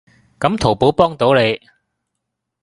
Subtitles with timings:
[0.39, 1.61] 噉淘寶幫到你